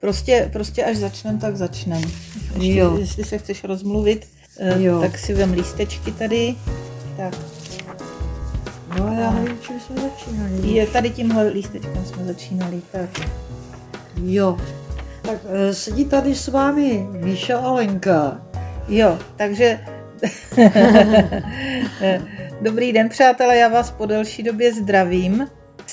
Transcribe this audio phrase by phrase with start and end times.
[0.00, 2.02] Prostě, prostě až začnem, tak začnem.
[2.54, 2.96] Ještě, Jo.
[3.00, 4.26] Jestli se chceš rozmluvit,
[4.60, 5.00] eh, Jo.
[5.00, 6.54] tak si vem lístečky tady.
[7.16, 7.34] Tak,
[8.98, 10.68] No já nevím, čím jsme začínali.
[10.68, 12.82] je tady tímhle lístečkem jsme začínali.
[12.92, 13.20] Tak.
[14.24, 14.56] Jo.
[15.22, 18.40] Tak eh, sedí tady s vámi Míša a Lenka.
[18.88, 19.80] Jo, takže
[22.60, 25.46] dobrý den, přátelé, já vás po delší době zdravím.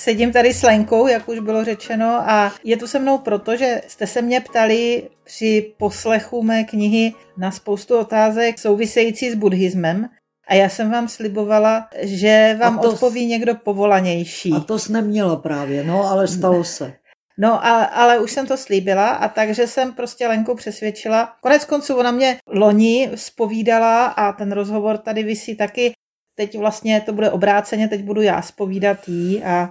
[0.07, 3.81] Sedím tady s Lenkou, jak už bylo řečeno, a je tu se mnou proto, že
[3.87, 10.09] jste se mě ptali při poslechu mé knihy na spoustu otázek související s buddhismem.
[10.47, 14.53] A já jsem vám slibovala, že vám A to- odpoví někdo povolanější.
[14.53, 16.93] A to jsi neměla právě, no, ale stalo se.
[17.37, 21.33] No, a, ale už jsem to slíbila a takže jsem prostě Lenku přesvědčila.
[21.41, 25.91] Konec konců ona mě loni spovídala a ten rozhovor tady visí taky.
[26.35, 29.69] Teď vlastně to bude obráceně, teď budu já spovídat jí a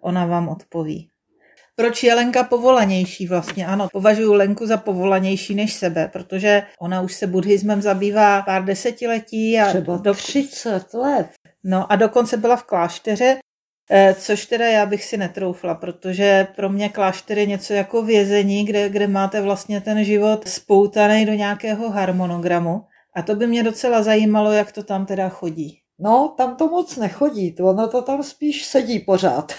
[0.00, 1.10] ona vám odpoví.
[1.78, 3.66] Proč je Lenka povolanější vlastně?
[3.66, 9.60] Ano, považuji Lenku za povolanější než sebe, protože ona už se buddhismem zabývá pár desetiletí
[9.60, 11.28] a Třeba do, 30 let.
[11.64, 13.38] No a dokonce byla v klášteře,
[13.90, 18.64] eh, což teda já bych si netroufla, protože pro mě klášter je něco jako vězení,
[18.64, 22.80] kde, kde máte vlastně ten život spoutaný do nějakého harmonogramu.
[23.16, 25.78] A to by mě docela zajímalo, jak to tam teda chodí.
[25.98, 29.52] No, tam to moc nechodí, ono to tam spíš sedí pořád.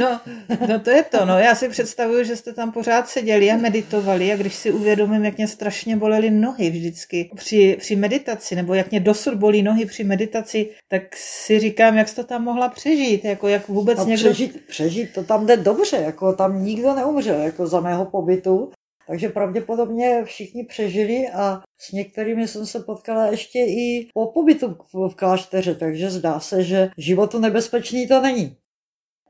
[0.00, 0.20] No,
[0.68, 4.32] no to je to, no já si představuju, že jste tam pořád seděli a meditovali
[4.32, 8.90] a když si uvědomím, jak mě strašně bolely nohy vždycky při, při meditaci, nebo jak
[8.90, 13.24] mě dosud bolí nohy při meditaci, tak si říkám, jak jsi to tam mohla přežít,
[13.24, 14.24] jako jak vůbec A někdo...
[14.30, 18.70] přežít, přežít, to tam jde dobře, jako tam nikdo neumřel, jako za mého pobytu.
[19.06, 25.08] Takže pravděpodobně všichni přežili a s některými jsem se potkala ještě i po pobytu v-
[25.08, 28.56] v klášteře, takže zdá se, že životu nebezpečný to není.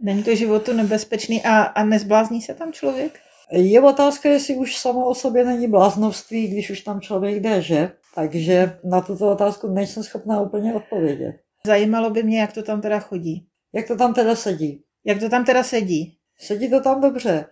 [0.00, 3.18] Není to životu nebezpečný a, a nezblázní se tam člověk?
[3.52, 7.90] Je otázka, jestli už samo o sobě není bláznovství, když už tam člověk jde, že?
[8.14, 11.34] Takže na tuto otázku nejsem schopná úplně odpovědět.
[11.66, 13.46] Zajímalo by mě, jak to tam teda chodí.
[13.72, 14.82] Jak to tam teda sedí?
[15.04, 16.14] Jak to tam teda sedí?
[16.40, 17.44] Sedí to tam dobře.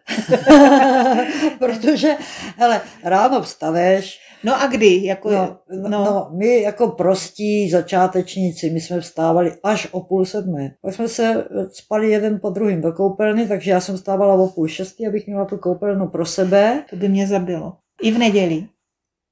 [1.58, 2.16] Protože,
[2.56, 5.04] hele, ráno vstaveš, No a kdy?
[5.04, 5.88] Jako, no, no.
[5.88, 10.74] no, my jako prostí začátečníci, my jsme vstávali až o půl sedmé.
[10.82, 14.68] Pak jsme se spali jeden po druhým do koupelny, takže já jsem vstávala o půl
[14.68, 16.84] šestý, abych měla tu koupelnu pro sebe.
[16.90, 17.76] To by mě zabilo.
[18.02, 18.66] I v neděli.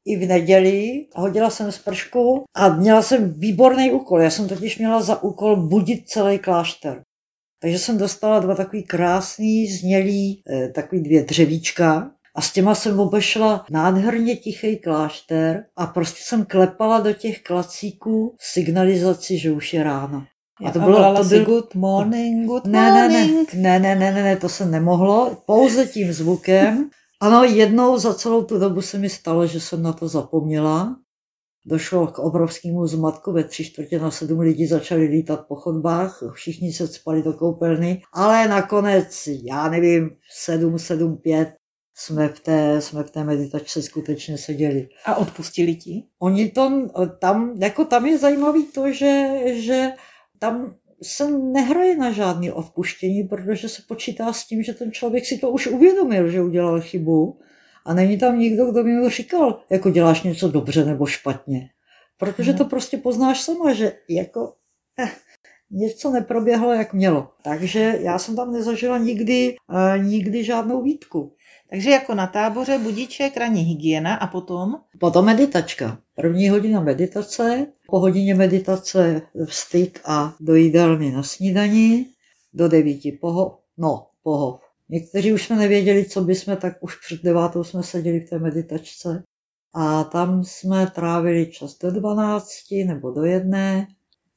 [0.06, 4.20] i v neděli, hodila jsem spršku a měla jsem výborný úkol.
[4.20, 7.02] Já jsem totiž měla za úkol budit celý klášter.
[7.62, 13.00] Takže jsem dostala dva takový krásný, znělý, eh, takový dvě dřevíčka a s těma jsem
[13.00, 19.82] obešla nádherně tichý klášter a prostě jsem klepala do těch klacíků signalizaci, že už je
[19.84, 20.24] ráno.
[20.66, 23.54] A to bylo- to byl- good morning, good Ne, ne, ne, morning.
[23.54, 26.90] ne, ne, ne, ne, ne, to se nemohlo, pouze tím zvukem.
[27.20, 30.96] Ano, jednou za celou tu dobu se mi stalo, že jsem na to zapomněla.
[31.66, 36.72] Došlo k obrovskému zmatku, ve tři čtvrtě na sedm lidí začali lítat po chodbách, všichni
[36.72, 40.10] se spali do koupelny, ale nakonec, já nevím,
[40.44, 41.48] sedm, sedm, pět,
[41.94, 44.88] jsme v té, jsme v té meditačce skutečně seděli.
[45.04, 46.04] A odpustili ti?
[46.18, 46.88] Oni to
[47.18, 49.92] tam, jako tam je zajímavý to, že, že
[50.38, 55.38] tam se nehraje na žádný odpuštění, protože se počítá s tím, že ten člověk si
[55.38, 57.38] to už uvědomil, že udělal chybu
[57.86, 61.70] a není tam nikdo, kdo by mu říkal, jako děláš něco dobře nebo špatně.
[62.18, 62.58] Protože Mhm.
[62.58, 64.52] to prostě poznáš sama, že jako
[64.98, 65.08] eh,
[65.74, 67.28] něco neproběhlo, jak mělo.
[67.42, 71.32] Takže já jsem tam nezažila nikdy, eh, nikdy žádnou výtku.
[71.70, 74.74] Takže jako na táboře budíček, ranní hygiena a potom?
[75.00, 75.98] Potom meditačka.
[76.16, 82.06] První hodina meditace, po hodině meditace vstyk a do jídelny na snídani,
[82.52, 84.60] do devíti poho, no, pohov.
[84.88, 88.38] Někteří už jsme nevěděli, co by jsme, tak už před devátou jsme seděli v té
[88.38, 89.22] meditačce.
[89.74, 92.48] A tam jsme trávili čas do 12
[92.86, 93.86] nebo do jedné,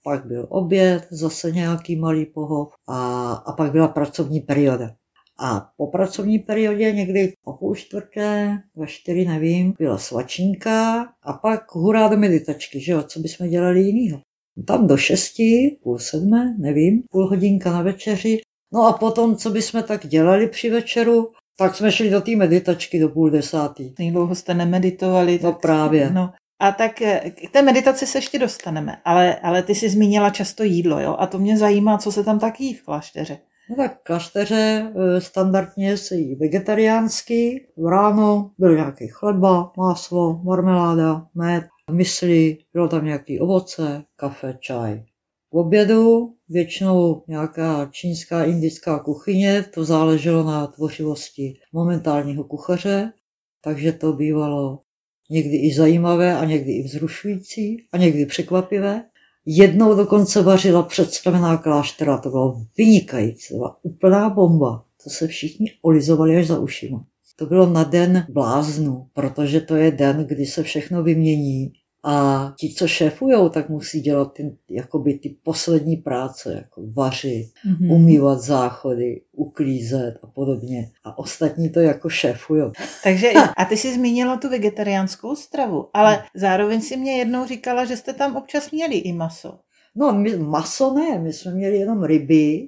[0.08, 4.92] pak byl oběd, zase nějaký malý pohov a, a pak byla pracovní perioda.
[5.40, 11.76] A po pracovní periodě někdy o půl čtvrté, ve čtyři nevím, byla svačínka a pak
[11.76, 14.20] hurá do meditačky, že jo, co bychom dělali jinýho.
[14.68, 18.42] Tam do šesti, půl sedmé, nevím, půl hodinka na večeři.
[18.74, 23.00] No a potom, co bychom tak dělali při večeru, tak jsme šli do té meditačky
[23.00, 23.94] do půl desátý.
[24.00, 25.40] Jak dlouho jste nemeditovali?
[25.44, 26.10] No tak- právě.
[26.10, 26.34] No.
[26.60, 30.64] A tak eh, k té meditaci se ještě dostaneme, ale, ale ty jsi zmínila často
[30.64, 31.16] jídlo, jo?
[31.20, 33.38] A to mě zajímá, co se tam tak jí v klášteře.
[33.70, 37.68] No tak v klášteře eh, standardně se jí vegetariánsky.
[37.78, 45.04] V ráno byl nějaký chleba, máslo, marmeláda, med, mysli, bylo tam nějaký ovoce, kafe, čaj.
[45.50, 53.14] K obědu většinou nějaká čínská, indická kuchyně, to záleželo na tvořivosti momentálního kuchaře,
[53.62, 54.80] takže to bývalo
[55.30, 59.04] někdy i zajímavé a někdy i vzrušující a někdy překvapivé.
[59.46, 64.84] Jednou dokonce vařila představená kláštera, to bylo vynikající, to byla úplná bomba.
[65.04, 67.06] To se všichni olizovali až za ušima.
[67.36, 72.74] To bylo na den bláznu, protože to je den, kdy se všechno vymění a ti,
[72.74, 77.92] co šéfujou, tak musí dělat ty, jakoby ty poslední práce, jako vařit, mm-hmm.
[77.92, 80.92] umývat záchody, uklízet a podobně.
[81.04, 82.72] A ostatní to jako šéfujou.
[83.04, 86.24] Takže a ty jsi zmínila tu vegetariánskou stravu, ale hmm.
[86.36, 89.60] zároveň si mě jednou říkala, že jste tam občas měli i maso.
[89.96, 92.68] No, my, maso ne, my jsme měli jenom ryby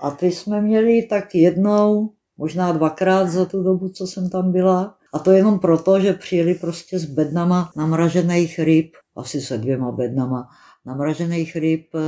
[0.00, 4.96] a ty jsme měli tak jednou, možná dvakrát za tu dobu, co jsem tam byla.
[5.12, 10.48] A to jenom proto, že přijeli prostě s bednama namražených ryb, asi se dvěma bednama,
[10.86, 11.98] namražených ryb e,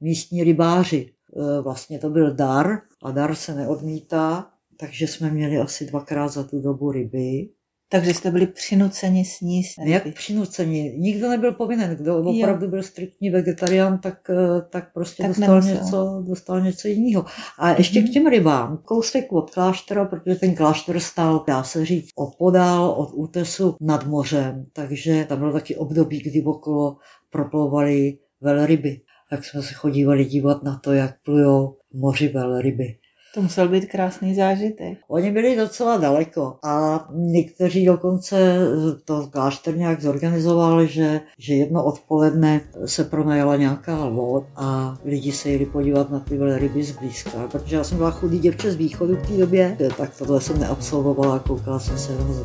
[0.00, 1.12] místní rybáři.
[1.36, 6.44] E, vlastně to byl dar a dar se neodmítá, takže jsme měli asi dvakrát za
[6.44, 7.48] tu dobu ryby.
[7.92, 9.78] Takže jste byli přinuceni sníst.
[9.84, 10.94] Jak přinuceni?
[10.98, 11.96] Nikdo nebyl povinen.
[11.96, 17.24] Kdo opravdu byl striktní vegetarián, tak, eh, tak prostě tak dostal, něco, dostal něco jiného.
[17.58, 18.10] A ještě mm-hmm.
[18.10, 18.78] k těm rybám.
[18.84, 24.66] Kousek od kláštera, protože ten klášter stál, dá se říct, opodál od útesu nad mořem.
[24.72, 26.96] Takže tam bylo taky období, kdy okolo
[27.30, 29.00] proplouvaly velryby.
[29.30, 32.99] Tak jsme se chodívali dívat na to, jak plujou moři velryby.
[33.34, 34.98] To musel být krásný zážitek.
[35.08, 38.58] Oni byli docela daleko a někteří dokonce
[39.04, 45.50] to klášter nějak zorganizoval, že, že jedno odpoledne se pronajala nějaká loď a lidi se
[45.50, 47.48] jeli podívat na ty ryby zblízka.
[47.52, 51.38] Protože já jsem byla chudý děvče z východu v té době, tak tohle jsem neabsolvovala,
[51.38, 52.44] koukala jsem se jenom ze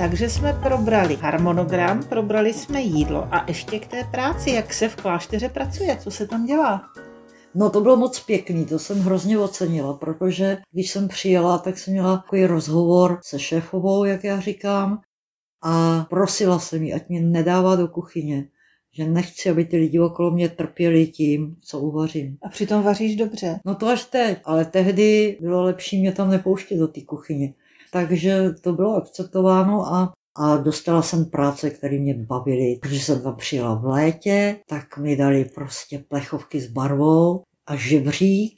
[0.00, 4.96] Takže jsme probrali harmonogram, probrali jsme jídlo a ještě k té práci, jak se v
[4.96, 6.82] klášteře pracuje, co se tam dělá.
[7.54, 11.92] No to bylo moc pěkný, to jsem hrozně ocenila, protože když jsem přijela, tak jsem
[11.92, 15.00] měla takový rozhovor se šéfovou, jak já říkám,
[15.62, 18.48] a prosila jsem ji, ať mě nedává do kuchyně,
[18.92, 22.36] že nechci, aby ty lidi okolo mě trpěli tím, co uvařím.
[22.42, 23.60] A přitom vaříš dobře.
[23.64, 27.54] No to až teď, ale tehdy bylo lepší mě tam nepouštět do té kuchyně
[27.92, 32.78] takže to bylo akceptováno a a dostala jsem práce, které mě bavily.
[32.82, 38.52] Když jsem tam přijela v létě, tak mi dali prostě plechovky s barvou a žebřík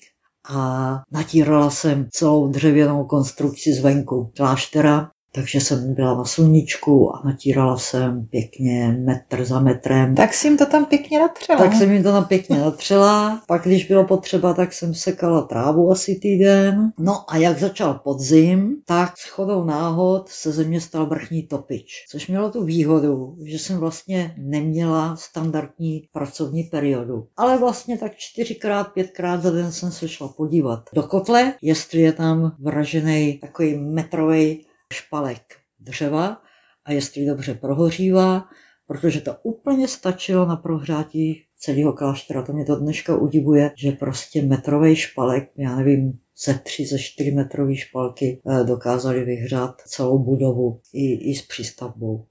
[0.49, 7.77] a natírala jsem celou dřevěnou konstrukci zvenku kláštera takže jsem byla na sluníčku a natírala
[7.77, 10.15] jsem pěkně metr za metrem.
[10.15, 11.59] Tak jsem to tam pěkně natřela.
[11.59, 13.43] Tak jsem jim to tam pěkně natřela.
[13.49, 16.93] Pak, když bylo potřeba, tak jsem sekala trávu asi týden.
[16.99, 22.07] No a jak začal podzim, tak s chodou náhod se ze mě stal vrchní topič.
[22.11, 27.27] Což mělo tu výhodu, že jsem vlastně neměla standardní pracovní periodu.
[27.37, 32.13] Ale vlastně tak čtyřikrát, pětkrát za den jsem se šla podívat do kotle, jestli je
[32.13, 36.43] tam vražený takový metrový špalek dřeva
[36.85, 38.45] a jestli dobře prohořívá,
[38.87, 42.43] protože to úplně stačilo na prohřátí celého kláštera.
[42.43, 47.31] To mě to dneška udivuje, že prostě metrový špalek, já nevím, ze tři, ze čtyři
[47.31, 52.27] metrové špalky eh, dokázali vyhřát celou budovu i, i s přístavbou.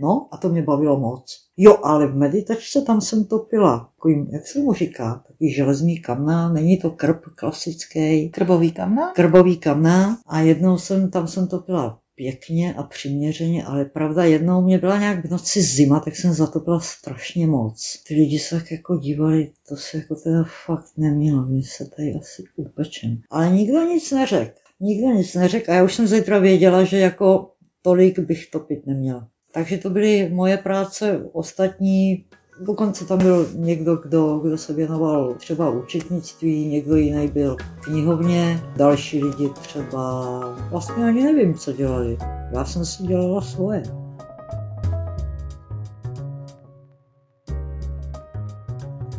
[0.00, 1.36] No a to mě bavilo moc.
[1.56, 6.52] Jo, ale v meditačce tam jsem topila, takovým, jak se mu říká, takový železný kamna,
[6.52, 8.30] není to krb klasický.
[8.30, 9.12] Krbový kamna?
[9.12, 14.78] Krbový kamna a jednou jsem, tam jsem topila pěkně a přiměřeně, ale pravda, jednou mě
[14.78, 18.02] byla nějak v noci zima, tak jsem zatopila strašně moc.
[18.08, 22.14] Ty lidi se tak jako dívali, to se jako teda fakt nemělo, my se tady
[22.14, 23.20] asi upečem.
[23.30, 24.58] Ale nikdo nic neřekl.
[24.80, 27.50] Nikdo nic neřekl a já už jsem zítra věděla, že jako
[27.82, 29.28] tolik bych topit neměla.
[29.52, 32.24] Takže to byly moje práce, ostatní
[32.60, 38.62] Dokonce tam byl někdo, kdo, kdo se věnoval třeba účetnictví, někdo jiný byl v knihovně,
[38.76, 40.40] další lidi třeba
[40.70, 42.18] vlastně ani nevím, co dělali.
[42.52, 43.82] Já jsem si dělala svoje.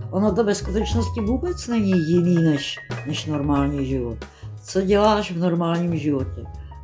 [0.09, 2.75] Ono to ve skutečnosti vůbec není jiný než,
[3.07, 4.17] než normální život.
[4.63, 6.43] Co děláš v normálním životě?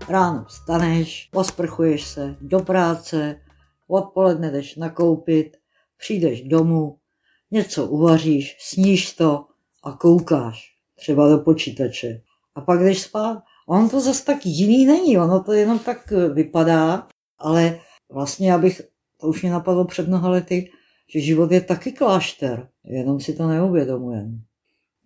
[0.10, 3.42] Ráno vstaneš, posprchuješ se, do práce,
[3.88, 5.58] odpoledne jdeš nakoupit,
[5.98, 6.98] přijdeš domů,
[7.52, 9.46] něco uvaříš, sníš to
[9.84, 12.22] a koukáš třeba do počítače.
[12.56, 13.44] A pak jdeš spát.
[13.68, 17.80] On to zase tak jiný není, ono to jenom tak vypadá, ale
[18.12, 18.82] vlastně abych,
[19.18, 20.72] to už mě napadlo před mnoha lety,
[21.14, 24.38] že život je taky klášter, jenom si to neuvědomujeme.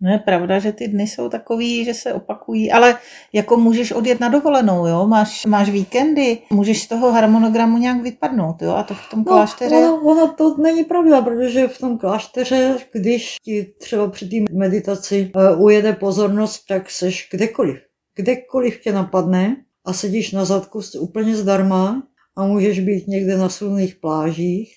[0.02, 2.98] No je pravda, že ty dny jsou takový, že se opakují, ale
[3.32, 5.06] jako můžeš odjet na dovolenou, jo?
[5.06, 8.70] Máš, máš víkendy, můžeš z toho harmonogramu nějak vypadnout, jo?
[8.70, 9.76] A to v tom no, klášteře...
[9.76, 15.30] Ono, ono to není pravda, protože v tom klášteře, když ti třeba při té meditaci
[15.34, 17.78] uh, ujede pozornost, tak seš kdekoliv.
[18.14, 22.02] Kdekoliv tě napadne a sedíš na zadku úplně zdarma
[22.36, 24.74] a můžeš být někde na silných plážích,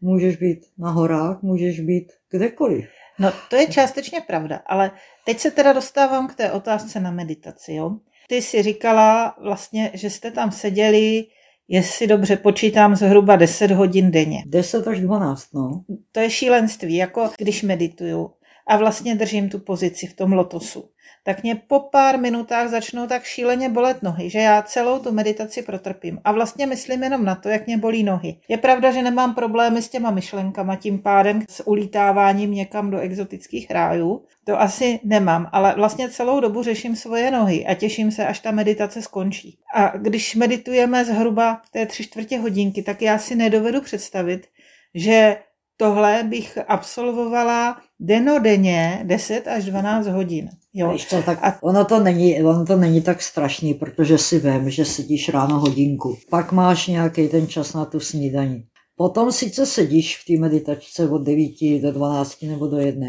[0.00, 2.86] můžeš být na horách, můžeš být kdekoliv.
[3.20, 4.90] No to je částečně pravda, ale
[5.24, 7.72] teď se teda dostávám k té otázce na meditaci.
[7.74, 7.90] Jo?
[8.28, 11.24] Ty si říkala vlastně, že jste tam seděli,
[11.68, 14.42] jestli dobře počítám, zhruba 10 hodin denně.
[14.46, 15.84] 10 až 12, no.
[16.12, 18.30] To je šílenství, jako když medituju
[18.68, 20.90] a vlastně držím tu pozici v tom lotosu
[21.22, 25.62] tak mě po pár minutách začnou tak šíleně bolet nohy, že já celou tu meditaci
[25.62, 26.20] protrpím.
[26.24, 28.36] A vlastně myslím jenom na to, jak mě bolí nohy.
[28.48, 33.70] Je pravda, že nemám problémy s těma myšlenkama, tím pádem s ulítáváním někam do exotických
[33.70, 34.24] rájů.
[34.44, 38.50] To asi nemám, ale vlastně celou dobu řeším svoje nohy a těším se, až ta
[38.50, 39.58] meditace skončí.
[39.74, 44.46] A když meditujeme zhruba té tři čtvrtě hodinky, tak já si nedovedu představit,
[44.94, 45.36] že
[45.76, 50.48] tohle bych absolvovala denodenně 10 až 12 hodin.
[50.74, 50.96] Jo.
[51.10, 51.62] to, tak a...
[51.62, 56.16] ono, to není, ono to není tak strašný, protože si vím, že sedíš ráno hodinku,
[56.30, 58.64] pak máš nějaký ten čas na tu snídaní.
[58.96, 63.06] Potom sice sedíš v té meditačce od 9 do 12 nebo do 1,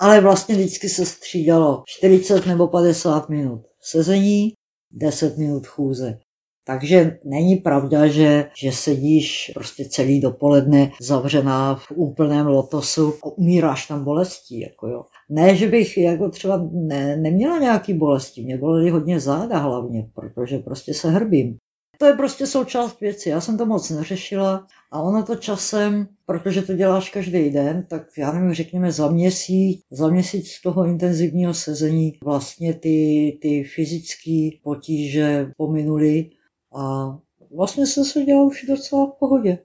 [0.00, 4.52] ale vlastně vždycky se střídalo 40 nebo 50 minut sezení,
[4.92, 6.18] 10 minut chůze.
[6.66, 13.86] Takže není pravda, že, že sedíš prostě celý dopoledne zavřená v úplném lotosu a umíráš
[13.86, 14.60] tam bolestí.
[14.60, 15.04] Jako jo.
[15.28, 20.58] Ne, že bych jako třeba ne, neměla nějaký bolesti, mě bolely hodně záda hlavně, protože
[20.58, 21.56] prostě se hrbím.
[21.98, 26.62] To je prostě součást věci, já jsem to moc neřešila a ono to časem, protože
[26.62, 32.12] to děláš každý den, tak já nevím, řekněme za měsíc, za měsíc toho intenzivního sezení
[32.24, 36.30] vlastně ty, ty fyzické potíže pominuly
[36.76, 37.16] a
[37.56, 39.58] vlastně jsem se dělala už docela v pohodě.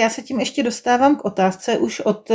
[0.00, 2.30] Já se tím ještě dostávám k otázce už od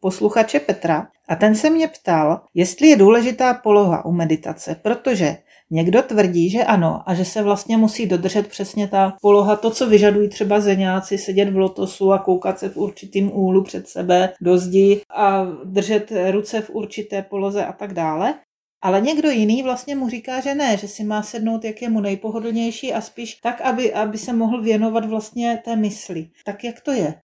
[0.00, 5.36] posluchače Petra a ten se mě ptal, jestli je důležitá poloha u meditace, protože
[5.70, 9.86] někdo tvrdí, že ano a že se vlastně musí dodržet přesně ta poloha, to, co
[9.86, 14.58] vyžadují třeba zeňáci, sedět v lotosu a koukat se v určitým úhlu před sebe do
[14.58, 18.34] zdi a držet ruce v určité poloze a tak dále.
[18.82, 22.00] Ale někdo jiný vlastně mu říká, že ne, že si má sednout, jak je mu
[22.00, 26.30] nejpohodlnější a spíš tak, aby, aby se mohl věnovat vlastně té mysli.
[26.44, 27.14] Tak jak to je?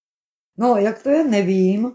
[0.58, 1.92] No, jak to je, nevím.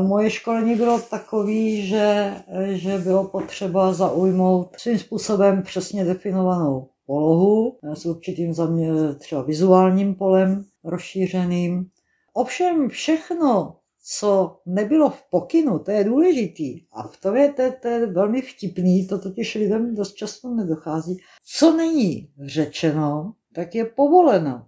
[0.00, 2.34] Moje školení bylo takový, že,
[2.72, 10.14] že bylo potřeba zaujmout svým způsobem přesně definovanou polohu s určitým za mě třeba vizuálním
[10.14, 11.86] polem rozšířeným.
[12.34, 16.80] Ovšem všechno, co nebylo v pokynu, to je důležitý.
[16.92, 21.16] A v tom je to, to je velmi vtipný, to totiž lidem dost často nedochází.
[21.46, 24.66] Co není řečeno, tak je povoleno.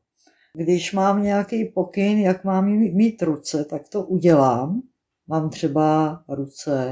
[0.54, 4.82] Když mám nějaký pokyn, jak mám mít ruce, tak to udělám.
[5.28, 6.90] Mám třeba ruce,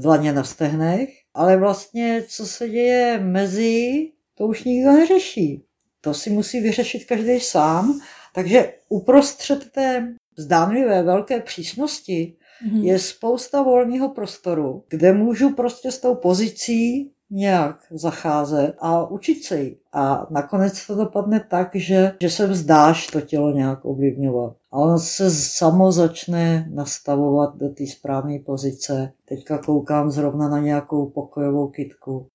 [0.00, 5.64] dlaně na stehnech, ale vlastně, co se děje mezi, to už nikdo neřeší.
[6.00, 8.00] To si musí vyřešit každý sám.
[8.34, 12.36] Takže uprostřed té zdánlivé velké přísnosti
[12.66, 12.82] mm-hmm.
[12.82, 19.60] je spousta volného prostoru, kde můžu prostě s tou pozicí nějak zacházet a učit se
[19.60, 19.76] jí.
[19.92, 24.56] A nakonec to dopadne tak, že, že se vzdáš to tělo nějak ovlivňovat.
[24.72, 29.12] A ono se samo začne nastavovat do té správné pozice.
[29.28, 32.26] Teďka koukám zrovna na nějakou pokojovou kitku.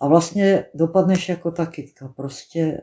[0.00, 2.08] A vlastně dopadneš jako ta kitka.
[2.16, 2.80] Prostě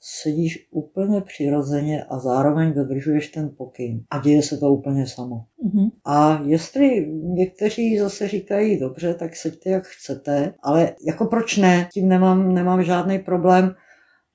[0.00, 5.44] sedíš úplně přirozeně a zároveň dodržuješ ten pokyn a děje se to úplně samo.
[5.64, 5.90] Mm-hmm.
[6.04, 12.08] A jestli někteří zase říkají, dobře, tak seďte jak chcete, ale jako proč ne, tím
[12.08, 13.74] nemám, nemám žádný problém,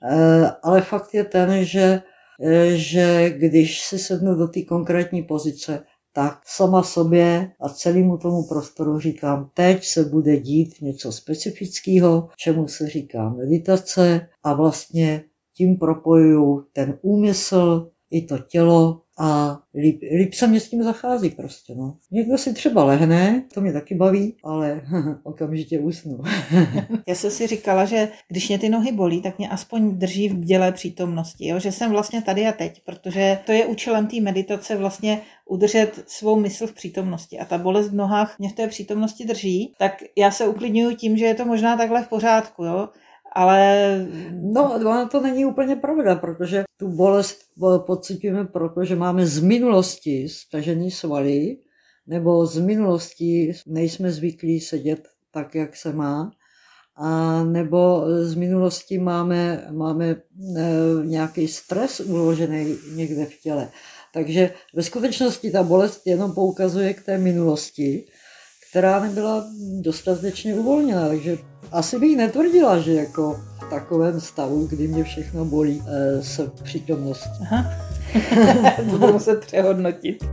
[0.10, 2.02] e, ale fakt je ten, že,
[2.42, 8.48] e, že když si sednu do té konkrétní pozice, tak sama sobě a celému tomu
[8.48, 15.78] prostoru říkám, teď se bude dít něco specifického, čemu se říká meditace a vlastně tím
[15.78, 21.76] propojuju ten úmysl i to tělo a líp, líp se mě s tím zachází prostě.
[21.76, 21.98] No.
[22.12, 24.82] Někdo si třeba lehne, to mě taky baví, ale
[25.24, 26.20] okamžitě usnu.
[27.08, 30.40] Já jsem si říkala, že když mě ty nohy bolí, tak mě aspoň drží v
[30.40, 31.60] dělé přítomnosti, jo?
[31.60, 36.40] že jsem vlastně tady a teď, protože to je účelem té meditace vlastně udržet svou
[36.40, 40.32] mysl v přítomnosti a ta bolest v nohách mě v té přítomnosti drží, tak já
[40.32, 42.90] se uklidňuju tím, že je to možná takhle v pořádku, jo?
[43.36, 43.98] Ale
[44.32, 47.40] no, ono to není úplně pravda, protože tu bolest
[47.78, 51.58] pocitujeme proto, že máme z minulosti stažený svaly,
[52.08, 56.32] nebo z minulosti nejsme zvyklí sedět tak, jak se má,
[56.96, 60.18] a nebo z minulosti máme, máme e,
[61.04, 63.70] nějaký stres uložený někde v těle.
[64.14, 68.06] Takže ve skutečnosti ta bolest jenom poukazuje k té minulosti,
[68.74, 69.46] která nebyla
[69.82, 71.08] dostatečně uvolněna.
[71.08, 71.38] Takže
[71.72, 77.30] asi bych netvrdila, že jako v takovém stavu, kdy mě všechno bolí, e, se přítomnost.
[77.42, 77.66] Aha.
[78.76, 80.26] to budu muset přehodnotit.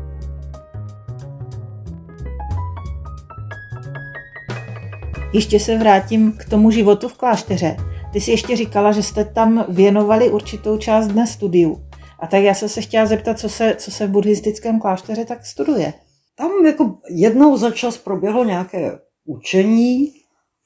[5.33, 7.77] Ještě se vrátím k tomu životu v klášteře.
[8.13, 11.83] Ty jsi ještě říkala, že jste tam věnovali určitou část dne studiu.
[12.19, 15.47] A tak já jsem se chtěla zeptat, co se, co se v buddhistickém klášteře tak
[15.47, 15.93] studuje.
[16.41, 20.13] Tam jako jednou za čas proběhlo nějaké učení,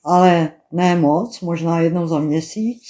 [0.04, 2.83] ale ne moc, možná jednou za měsíc.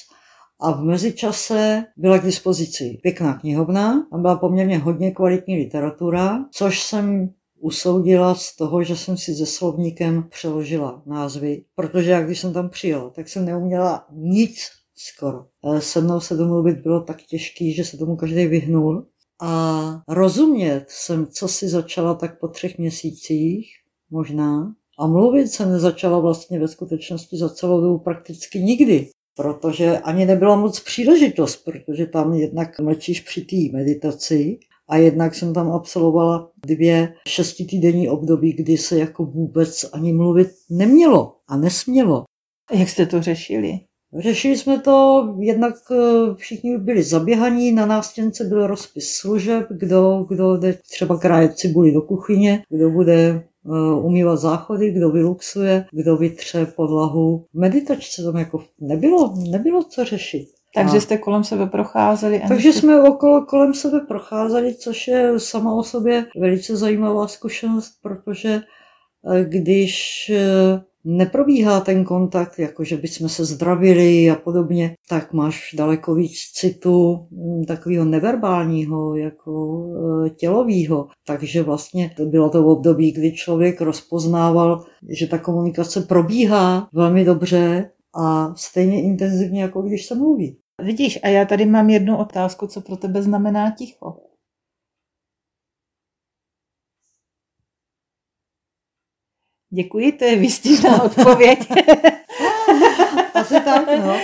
[0.61, 6.83] A v mezičase byla k dispozici pěkná knihovna, tam byla poměrně hodně kvalitní literatura, což
[6.83, 12.53] jsem usoudila z toho, že jsem si se slovníkem přeložila názvy, protože jak když jsem
[12.53, 14.57] tam přijela, tak jsem neuměla nic
[14.95, 15.47] skoro.
[15.79, 19.07] Se mnou se domluvit bylo tak těžký, že se tomu každý vyhnul.
[19.43, 23.67] A rozumět jsem, co si začala tak po třech měsících,
[24.11, 24.75] možná.
[24.99, 30.57] A mluvit se nezačala vlastně ve skutečnosti za celou dobu prakticky nikdy protože ani nebyla
[30.57, 37.15] moc příležitost, protože tam jednak mlčíš při té meditaci a jednak jsem tam absolvovala dvě
[37.29, 42.25] šestitýdenní období, kdy se jako vůbec ani mluvit nemělo a nesmělo.
[42.73, 43.81] Jak jste to řešili?
[44.19, 50.57] Řešili jsme to, jednak eh, všichni byli zaběhaní, na nástěnce byl rozpis služeb, kdo, kdo
[50.57, 56.67] jde třeba krájet cibuli do kuchyně, kdo bude eh, umývat záchody, kdo vyluxuje, kdo vytře
[56.67, 57.45] podlahu.
[57.55, 60.49] V meditačce tam jako nebylo, nebylo co řešit.
[60.75, 62.43] Takže jste kolem sebe procházeli?
[62.49, 62.81] Takže jste...
[62.81, 68.61] jsme okolo kolem sebe procházeli, což je sama o sobě velice zajímavá zkušenost, protože
[69.45, 76.15] když eh, neprobíhá ten kontakt, jako že bychom se zdravili a podobně, tak máš daleko
[76.15, 79.85] víc citu hm, takového neverbálního, jako
[80.27, 81.09] eh, tělového.
[81.27, 87.91] Takže vlastně to bylo to období, kdy člověk rozpoznával, že ta komunikace probíhá velmi dobře
[88.15, 90.57] a stejně intenzivně, jako když se mluví.
[90.83, 94.17] Vidíš, a já tady mám jednu otázku, co pro tebe znamená ticho.
[99.75, 101.59] Děkuji, to je výstižná odpověď.
[103.35, 104.17] Asi tak, no.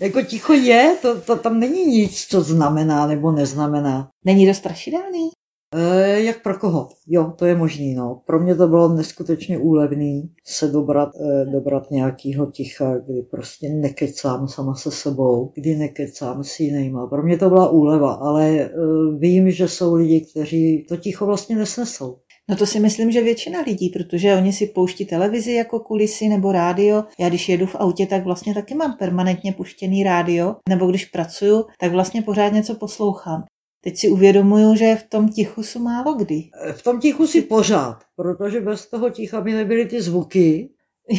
[0.00, 4.08] Jako ticho je, to, to tam není nic, co znamená nebo neznamená.
[4.24, 5.30] Není to strašidelný?
[5.74, 6.88] E, jak pro koho?
[7.06, 7.94] Jo, to je možný.
[7.94, 8.22] No.
[8.26, 14.48] Pro mě to bylo neskutečně úlevný se dobrat, e, dobrat nějakého ticha, kdy prostě nekecám
[14.48, 17.06] sama se sebou, kdy nekecám s jinýma.
[17.06, 18.70] Pro mě to byla úleva, ale e,
[19.18, 22.16] vím, že jsou lidi, kteří to ticho vlastně nesnesou.
[22.50, 26.52] No to si myslím, že většina lidí, protože oni si pouští televizi jako kulisy nebo
[26.52, 27.04] rádio.
[27.18, 31.66] Já když jedu v autě, tak vlastně taky mám permanentně puštěný rádio, nebo když pracuju,
[31.80, 33.44] tak vlastně pořád něco poslouchám.
[33.84, 36.50] Teď si uvědomuju, že v tom tichu jsou málo kdy.
[36.72, 40.68] V tom tichu si pořád, protože bez toho ticha by nebyly ty zvuky.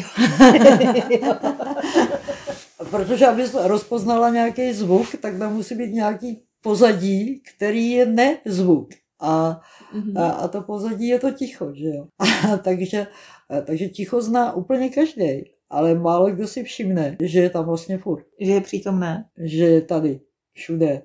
[2.89, 8.89] protože aby rozpoznala nějaký zvuk, tak tam musí být nějaký pozadí, který je nezvuk.
[9.21, 9.61] A,
[9.93, 10.19] mm-hmm.
[10.21, 12.05] a, a to pozadí je to ticho, že jo.
[12.53, 13.07] A, takže,
[13.49, 17.97] a, takže ticho zná úplně každý, ale málo kdo si všimne, že je tam vlastně
[17.97, 18.25] furt.
[18.39, 19.25] Že je přítomné.
[19.37, 20.19] Že je tady,
[20.53, 21.01] všude.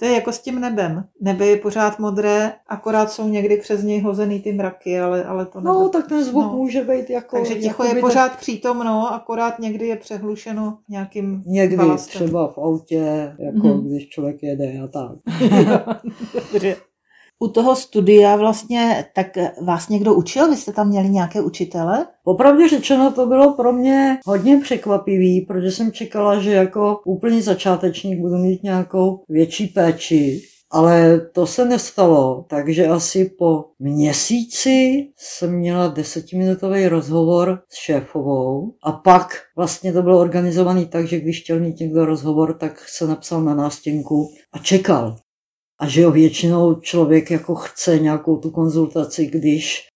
[0.00, 1.04] To je jako s tím nebem.
[1.20, 5.60] Nebe je pořád modré, akorát jsou někdy přes něj hozený ty mraky, ale, ale to
[5.60, 5.70] nebe...
[5.70, 6.56] No, tak ten zvuk no.
[6.56, 7.36] může být jako...
[7.36, 8.38] Takže ticho jako je pořád tak...
[8.38, 12.20] přítomno, akorát někdy je přehlušeno nějakým Někdy balastem.
[12.20, 13.88] třeba v autě, jako mm-hmm.
[13.88, 15.12] když člověk jede a tak.
[16.52, 16.76] Dobře
[17.42, 19.26] u toho studia vlastně, tak
[19.62, 20.50] vás někdo učil?
[20.50, 22.06] Vy jste tam měli nějaké učitele?
[22.24, 28.20] Popravdě řečeno to bylo pro mě hodně překvapivý, protože jsem čekala, že jako úplný začátečník
[28.20, 30.40] budu mít nějakou větší péči.
[30.72, 38.92] Ale to se nestalo, takže asi po měsíci jsem měla desetiminutový rozhovor s šéfovou a
[38.92, 39.26] pak
[39.56, 43.54] vlastně to bylo organizovaný tak, že když chtěl mít někdo rozhovor, tak se napsal na
[43.54, 45.16] nástěnku a čekal.
[45.80, 49.86] A že jo, většinou člověk jako chce nějakou tu konzultaci, když,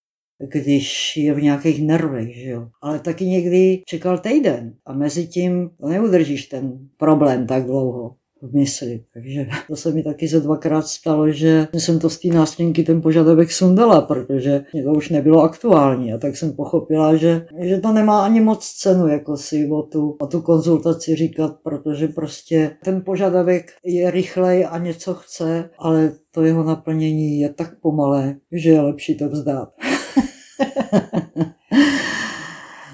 [0.52, 2.68] když je v nějakých nervech, že jo.
[2.82, 8.16] Ale taky někdy čekal týden a mezi tím neudržíš ten problém tak dlouho
[8.48, 9.04] v mysli.
[9.14, 13.02] Takže to se mi taky ze dvakrát stalo, že jsem to z té nástěnky ten
[13.02, 16.12] požadavek sundala, protože to už nebylo aktuální.
[16.12, 20.16] A tak jsem pochopila, že, že to nemá ani moc cenu, jako si o tu,
[20.20, 26.42] o tu konzultaci říkat, protože prostě ten požadavek je rychlej a něco chce, ale to
[26.42, 29.68] jeho naplnění je tak pomalé, že je lepší to vzdát.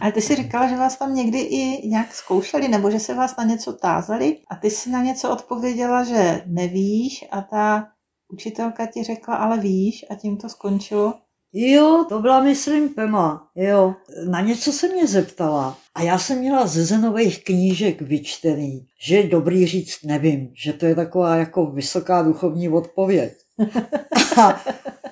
[0.01, 3.37] Ale ty si říkala, že vás tam někdy i nějak zkoušeli, nebo že se vás
[3.37, 7.89] na něco tázali a ty si na něco odpověděla, že nevíš a ta
[8.33, 11.15] učitelka ti řekla, ale víš a tím to skončilo.
[11.53, 13.49] Jo, to byla, myslím, Pema.
[13.55, 13.95] Jo,
[14.29, 15.79] na něco se mě zeptala.
[15.95, 20.87] A já jsem měla ze zenových knížek vyčtený, že je dobrý říct nevím, že to
[20.87, 23.33] je taková jako vysoká duchovní odpověď.
[24.43, 24.61] a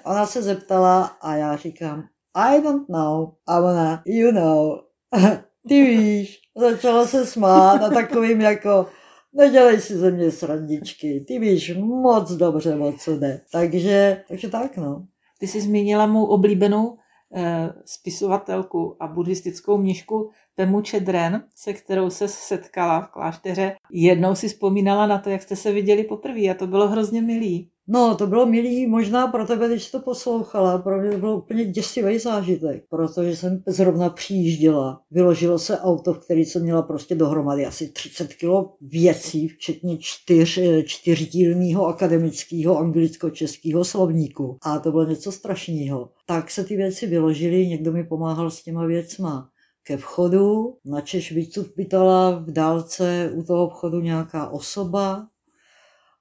[0.04, 2.04] ona se zeptala a já říkám,
[2.40, 4.78] I don't know, a ona, you know,
[5.68, 6.40] ty víš.
[6.56, 8.86] Začala se smát a takovým jako,
[9.32, 13.40] nedělej si ze mě srandičky, ty víš moc dobře, o co jde.
[13.52, 15.06] Takže, takže tak no.
[15.38, 16.96] Ty jsi zmínila mou oblíbenou
[17.34, 23.76] eh, spisovatelku a buddhistickou mnišku Pemu Čedren, se kterou se setkala v klášteře.
[23.92, 27.70] Jednou si vzpomínala na to, jak jste se viděli poprvé a to bylo hrozně milý.
[27.90, 31.64] No, to bylo milý možná pro tebe, když to poslouchala, pro mě to byl úplně
[31.64, 35.02] děsivý zážitek, protože jsem zrovna přijížděla.
[35.10, 40.58] Vyložilo se auto, v který jsem měla prostě dohromady asi 30 kilo věcí, včetně čtyř,
[40.84, 44.58] čtyřdílného akademického anglicko-českého slovníku.
[44.62, 46.10] A to bylo něco strašného.
[46.26, 49.48] Tak se ty věci vyložily, někdo mi pomáhal s těma věcma
[49.82, 55.26] ke vchodu, na Češ vycupitala v dálce u toho vchodu nějaká osoba,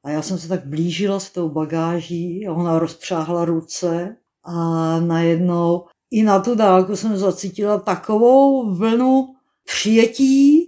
[0.03, 5.85] a já jsem se tak blížila s tou bagáží a ona rozpřáhla ruce a najednou
[6.11, 9.27] i na tu dálku jsem zacítila takovou vlnu
[9.63, 10.67] přijetí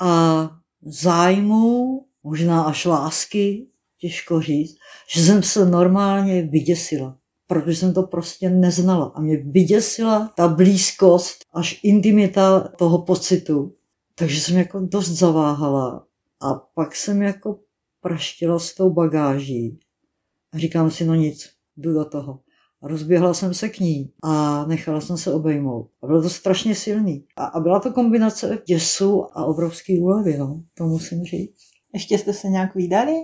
[0.00, 0.50] a
[0.82, 3.66] zájmu, možná až lásky,
[4.00, 4.76] těžko říct,
[5.14, 9.12] že jsem se normálně vyděsila, protože jsem to prostě neznala.
[9.14, 13.74] A mě vyděsila ta blízkost, až intimita toho pocitu.
[14.14, 16.06] Takže jsem jako dost zaváhala.
[16.40, 17.58] A pak jsem jako
[18.00, 19.78] praštila s tou bagáží.
[20.52, 22.40] A říkám si, no nic, jdu do toho.
[22.82, 25.90] A rozběhla jsem se k ní a nechala jsem se obejmout.
[26.02, 27.26] A bylo to strašně silný.
[27.36, 31.58] A, a byla to kombinace děsu a obrovský úlevy, no, to musím říct.
[31.94, 33.14] Ještě jste se nějak vydali?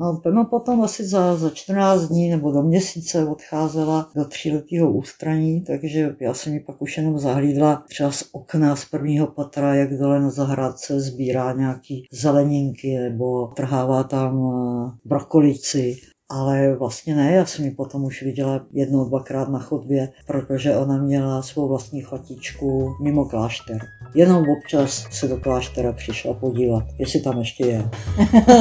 [0.00, 5.60] No, Pema potom asi za, za 14 dní nebo do měsíce odcházela do tříletého ústraní,
[5.60, 9.98] takže já jsem ji pak už jenom zahlídla třeba z okna z prvního patra, jak
[9.98, 15.96] dole na zahrádce sbírá nějaký zeleninky nebo trhává tam eh, brokolici.
[16.32, 20.98] Ale vlastně ne, já jsem ji potom už viděla jednou, dvakrát na chodbě, protože ona
[20.98, 23.78] měla svou vlastní chatičku mimo klášter.
[24.14, 27.90] Jenom občas se do kláštera přišla podívat, jestli tam ještě je.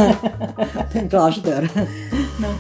[0.94, 1.70] Ten klášter.
[2.42, 2.60] No.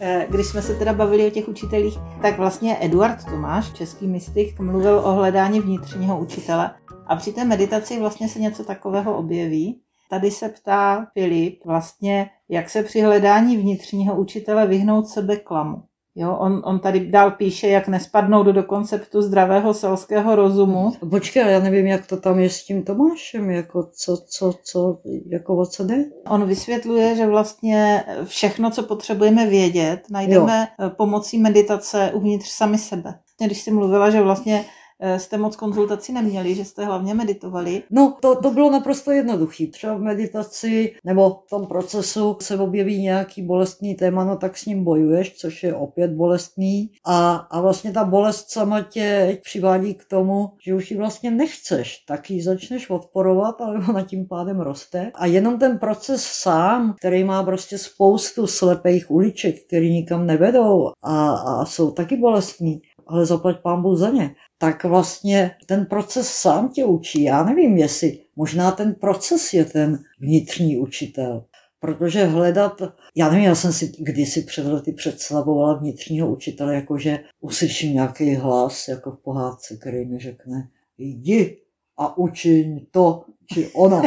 [0.00, 4.60] Eh, když jsme se teda bavili o těch učitelích, tak vlastně Eduard Tomáš, český mystik,
[4.60, 6.70] mluvil o hledání vnitřního učitele.
[7.06, 9.80] A při té meditaci vlastně se něco takového objeví.
[10.10, 15.82] Tady se ptá Filip vlastně, jak se při hledání vnitřního učitele vyhnout sebe klamu.
[16.16, 20.92] Jo, on, on tady dál píše, jak nespadnout do konceptu zdravého selského rozumu.
[21.10, 25.56] Počkej, já nevím, jak to tam je s tím Tomášem, jako co, co, co, jako
[25.56, 26.04] o co jde?
[26.28, 30.90] On vysvětluje, že vlastně všechno, co potřebujeme vědět, najdeme jo.
[30.90, 33.14] pomocí meditace uvnitř sami sebe.
[33.44, 34.83] Když jsi mluvila, že vlastně Eh,
[35.16, 37.82] jste moc konzultací neměli, že jste hlavně meditovali?
[37.90, 39.66] No, to, to bylo naprosto jednoduché.
[39.66, 44.66] Třeba v meditaci nebo v tom procesu se objeví nějaký bolestný téma, no tak s
[44.66, 46.90] ním bojuješ, což je opět bolestný.
[47.06, 51.98] A, a vlastně ta bolest sama tě přivádí k tomu, že už ji vlastně nechceš,
[52.08, 55.10] tak ji začneš odporovat, ale ona tím pádem roste.
[55.14, 61.34] A jenom ten proces sám, který má prostě spoustu slepých uliček, které nikam nevedou a,
[61.34, 66.84] a jsou taky bolestní, ale zaplať pán za ně tak vlastně ten proces sám tě
[66.84, 67.22] učí.
[67.22, 71.44] Já nevím, jestli možná ten proces je ten vnitřní učitel.
[71.80, 72.82] Protože hledat,
[73.14, 78.88] já nevím, já jsem si kdysi před lety představovala vnitřního učitele, jakože uslyším nějaký hlas,
[78.88, 81.58] jako v pohádce, který mi řekne, jdi
[81.98, 84.02] a učiň to či ono.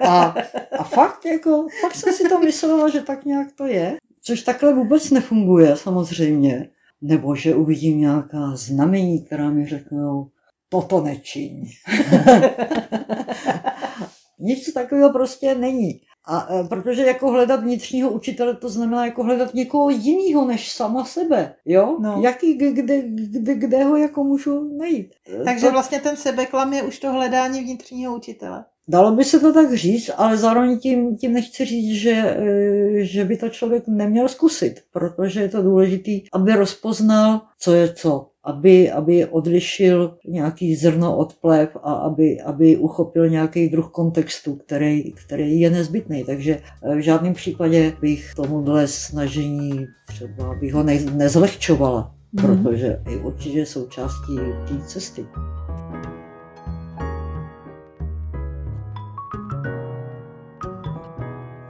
[0.00, 0.34] A,
[0.78, 3.96] a fakt, jako, fakt jsem si to myslela, že tak nějak to je.
[4.22, 6.70] Což takhle vůbec nefunguje, samozřejmě
[7.02, 10.30] nebo že uvidím nějaká znamení, která mi řeknou,
[10.68, 11.64] toto nečiň.
[14.38, 16.00] Nic takového prostě není.
[16.28, 21.04] A e, protože jako hledat vnitřního učitele, to znamená jako hledat někoho jiného než sama
[21.04, 21.98] sebe, jo?
[22.00, 22.20] No.
[22.22, 25.14] Jaký, kde, kde, kde ho jako můžu najít.
[25.44, 25.72] Takže to...
[25.72, 28.64] vlastně ten sebeklam je už to hledání vnitřního učitele.
[28.88, 33.24] Dalo by se to tak říct, ale zároveň tím, tím nechci říct, že, e, že
[33.24, 38.90] by to člověk neměl zkusit, protože je to důležité, aby rozpoznal, co je co, aby,
[38.90, 45.60] aby odlišil nějaký zrno od plev a aby, aby uchopil nějaký druh kontextu, který, který
[45.60, 46.24] je nezbytný.
[46.24, 53.16] Takže e, v žádném případě bych tomuhle snažení třeba bych ho ne, nezlehčovala protože i
[53.16, 54.36] určitě součástí
[54.68, 55.26] té cesty.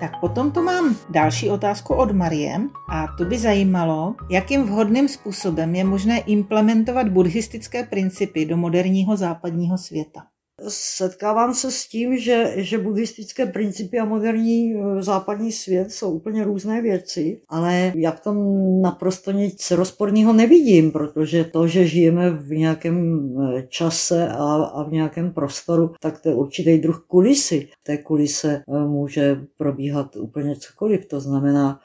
[0.00, 5.74] Tak potom tu mám další otázku od Marie a to by zajímalo, jakým vhodným způsobem
[5.74, 10.35] je možné implementovat buddhistické principy do moderního západního světa.
[10.68, 16.44] Setkávám se s tím, že, že buddhistické principy a moderní e, západní svět jsou úplně
[16.44, 18.36] různé věci, ale já v tom
[18.82, 24.92] naprosto nic rozporného nevidím, protože to, že žijeme v nějakém e, čase a, a v
[24.92, 27.68] nějakém prostoru, tak to je určitý druh kulisy.
[27.80, 31.06] V té kulise e, může probíhat úplně cokoliv.
[31.06, 31.80] To znamená,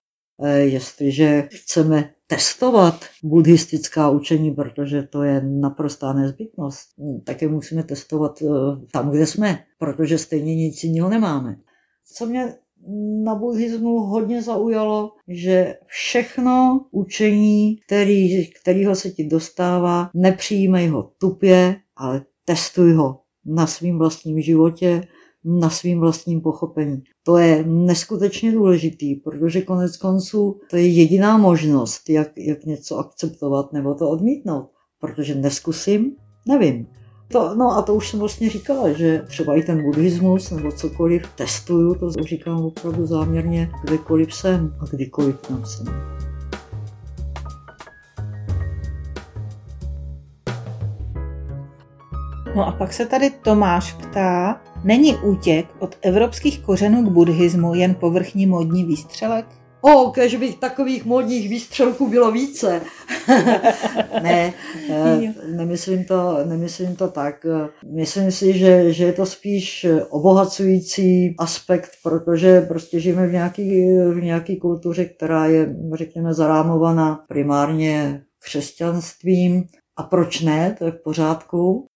[0.50, 6.88] jestliže chceme testovat buddhistická učení, protože to je naprostá nezbytnost.
[7.24, 8.46] Také musíme testovat eh,
[8.92, 11.56] tam, kde jsme, protože stejně nic jiného nemáme.
[12.16, 12.54] Co mě
[13.24, 21.76] na buddhismu hodně zaujalo, že všechno učení, který, kterýho se ti dostává, nepřijímej ho tupě,
[21.96, 25.08] ale testuj ho na svým vlastním životě,
[25.46, 27.04] na svým vlastním pochopení.
[27.24, 33.74] To je neskutečně důležitý, protože konec konců to je jediná možnost, jak, jak něco akceptovat
[33.74, 34.70] nebo to odmítnout.
[35.00, 36.16] Protože neskusím,
[36.48, 36.88] nevím.
[37.32, 41.22] To, no a to už jsem vlastně říkala, že třeba i ten buddhismus nebo cokoliv
[41.36, 45.86] testuju, to říkám opravdu záměrně, kdekoliv jsem a kdykoliv tam jsem.
[52.56, 57.96] No a pak se tady Tomáš ptá, Není útěk od evropských kořenů k buddhismu jen
[57.96, 59.46] povrchní módní výstřelek?
[59.82, 62.82] O, kež bych takových módních výstřelků bylo více.
[64.24, 64.54] ne,
[64.90, 67.46] eh, nemyslím to, nemyslím to tak.
[67.96, 73.64] Myslím si, že, že je to spíš obohacující aspekt, protože prostě žijeme v nějaké
[74.14, 79.64] v nějaký kultuře, která je, řekněme, zarámovaná primárně křesťanstvím.
[79.98, 81.88] A proč ne, to je v pořádku.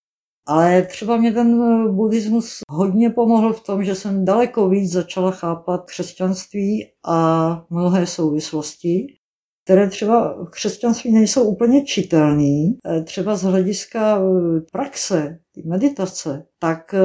[0.47, 5.31] Ale třeba mě ten eh, buddhismus hodně pomohl v tom, že jsem daleko víc začala
[5.31, 9.08] chápat křesťanství a mnohé souvislosti,
[9.63, 16.95] které třeba v křesťanství nejsou úplně čitelné, eh, třeba z hlediska eh, praxe, meditace, tak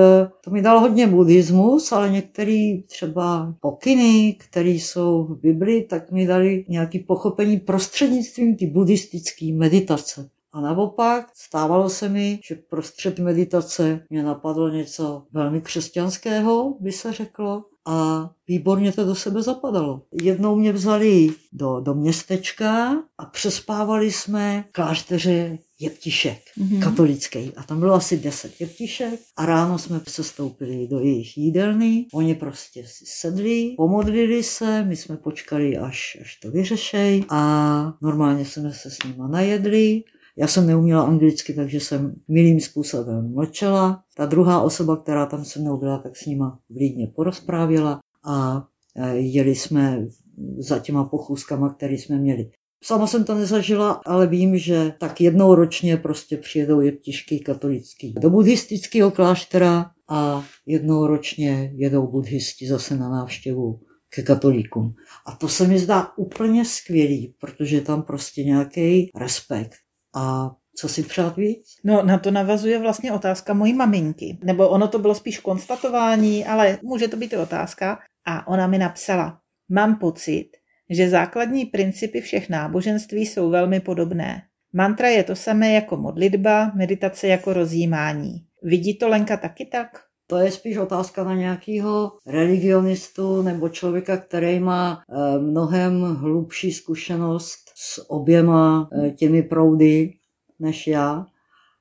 [0.45, 6.27] to mi dal hodně buddhismus, ale některé třeba pokyny, které jsou v Biblii, tak mi
[6.27, 10.31] dali nějaké pochopení prostřednictvím ty buddhistické meditace.
[10.53, 17.13] A naopak stávalo se mi, že prostřed meditace mě napadlo něco velmi křesťanského, by se
[17.13, 20.03] řeklo, a výborně to do sebe zapadalo.
[20.23, 26.83] Jednou mě vzali do, do městečka a přespávali jsme v klášteře jeptišek, mm-hmm.
[26.83, 27.53] katolický.
[27.57, 32.07] A tam bylo asi deset jeptišek a ráno jsme se stoupili do jejich jídelny.
[32.15, 38.45] Oni prostě si sedli, pomodlili se, my jsme počkali, až, až to vyřešej a normálně
[38.45, 40.03] jsme se s nima najedli
[40.37, 44.03] já jsem neuměla anglicky, takže jsem milým způsobem mlčela.
[44.17, 48.65] Ta druhá osoba, která tam se mnou byla, tak s nima vlídně porozprávěla a
[48.97, 50.07] e, jeli jsme
[50.59, 52.51] za těma pochůzkama, které jsme měli.
[52.85, 58.31] Sama jsem to nezažila, ale vím, že tak jednou ročně prostě přijedou jeptišky katolický do
[58.31, 63.81] buddhistického kláštera a jednou ročně jedou buddhisti zase na návštěvu
[64.15, 64.95] ke katolíkům.
[65.27, 69.73] A to se mi zdá úplně skvělý, protože je tam prostě nějaký respekt
[70.15, 71.67] a co si přát víc?
[71.85, 74.39] No, na to navazuje vlastně otázka mojí maminky.
[74.45, 77.99] Nebo ono to bylo spíš konstatování, ale může to být i otázka.
[78.27, 80.51] A ona mi napsala, mám pocit,
[80.91, 84.43] že základní principy všech náboženství jsou velmi podobné.
[84.73, 88.45] Mantra je to samé jako modlitba, meditace jako rozjímání.
[88.63, 89.89] Vidí to Lenka taky tak?
[90.27, 97.70] To je spíš otázka na nějakého religionistu nebo člověka, který má eh, mnohem hlubší zkušenost
[97.83, 100.13] s oběma eh, těmi proudy
[100.59, 101.27] než já.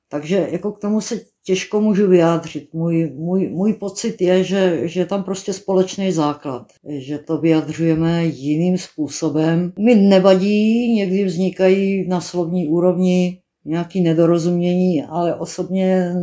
[0.08, 2.74] Takže jako k tomu se těžko můžu vyjádřit.
[2.74, 8.24] Můj, můj, můj pocit je, že, že je tam prostě společný základ, že to vyjadřujeme
[8.24, 9.72] jiným způsobem.
[9.78, 16.14] Mi nevadí, někdy vznikají na slovní úrovni nějaké nedorozumění, ale osobně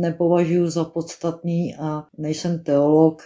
[0.00, 3.22] nepovažuji za podstatný a nejsem teolog,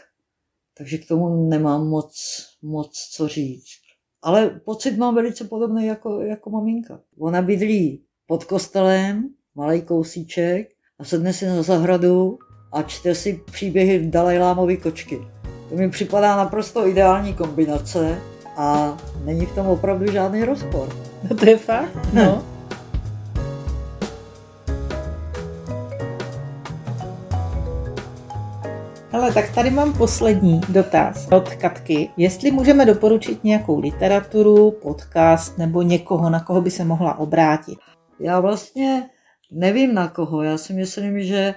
[0.79, 2.15] takže k tomu nemám moc,
[2.63, 3.84] moc co říct.
[4.25, 7.01] Ale pocit mám velice podobný jako, jako maminka.
[7.19, 12.39] Ona bydlí pod kostelem, malý kousíček, a sedne si na zahradu
[12.73, 15.19] a čte si příběhy Dalajlámovy kočky.
[15.69, 18.19] To mi připadá naprosto ideální kombinace
[18.57, 20.89] a není v tom opravdu žádný rozpor.
[21.31, 22.45] No to je fakt, no.
[29.25, 32.11] Hele, tak tady mám poslední dotaz od Katky.
[32.17, 37.79] Jestli můžeme doporučit nějakou literaturu, podcast nebo někoho, na koho by se mohla obrátit?
[38.21, 39.11] Já vlastně
[39.51, 40.43] nevím na koho.
[40.43, 41.55] Já si myslím, že,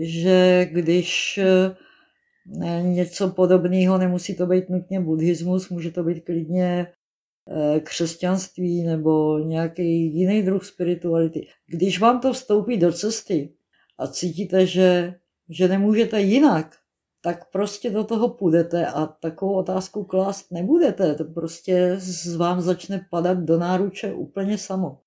[0.00, 7.80] že když eh, něco podobného, nemusí to být nutně buddhismus, může to být klidně eh,
[7.80, 11.46] křesťanství nebo nějaký jiný druh spirituality.
[11.66, 13.52] Když vám to vstoupí do cesty
[13.98, 15.14] a cítíte, že,
[15.50, 16.78] že nemůžete jinak,
[17.20, 21.14] tak prostě do toho půjdete a takovou otázku klást nebudete.
[21.14, 25.00] To prostě z vám začne padat do náruče úplně samo.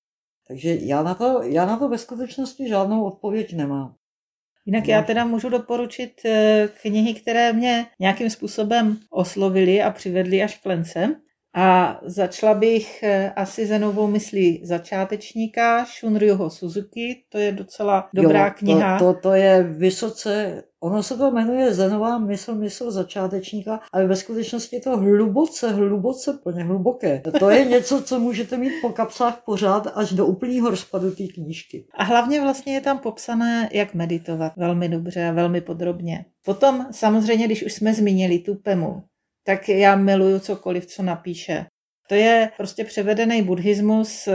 [0.48, 3.94] Takže já na to, já na to ve skutečnosti žádnou odpověď nemám.
[4.66, 10.58] Jinak já teda můžu doporučit eh, knihy, které mě nějakým způsobem oslovily a přivedly až
[10.58, 11.16] k lencem.
[11.54, 18.46] A začala bych eh, asi ze novou myslí začátečníka Shunryuho Suzuki, to je docela dobrá
[18.46, 18.98] jo, kniha.
[18.98, 24.16] To, to, to je vysoce, ono se to jmenuje Zenová mysl, mysl začátečníka, ale ve
[24.16, 27.22] skutečnosti je to hluboce, hluboce, plně hluboké.
[27.38, 31.86] To je něco, co můžete mít po kapsách pořád až do úplného rozpadu té knížky.
[31.94, 36.24] A hlavně vlastně je tam popsané, jak meditovat velmi dobře a velmi podrobně.
[36.44, 39.02] Potom samozřejmě, když už jsme zmínili tu PEMu,
[39.44, 41.66] tak já miluju cokoliv, co napíše.
[42.08, 44.32] To je prostě převedený buddhismus eh,